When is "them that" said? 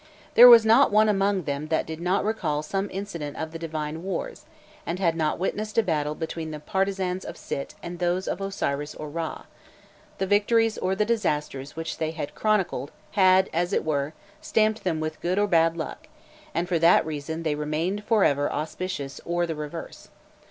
1.43-1.85